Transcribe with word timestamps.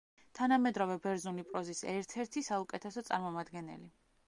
თანამედროვე 0.37 0.95
ბერძნული 1.03 1.43
პროზის 1.51 1.83
ერთ-ერთი 1.93 2.45
საუკეთესო 2.49 3.07
წარმომადგენელი. 3.13 3.95